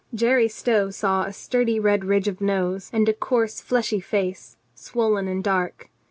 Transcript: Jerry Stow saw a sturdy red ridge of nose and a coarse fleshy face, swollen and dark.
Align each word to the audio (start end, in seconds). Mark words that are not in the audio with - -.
Jerry 0.15 0.47
Stow 0.47 0.89
saw 0.89 1.25
a 1.25 1.31
sturdy 1.31 1.79
red 1.79 2.03
ridge 2.05 2.27
of 2.27 2.41
nose 2.41 2.89
and 2.91 3.07
a 3.07 3.13
coarse 3.13 3.61
fleshy 3.61 3.99
face, 3.99 4.57
swollen 4.73 5.27
and 5.27 5.43
dark. 5.43 5.91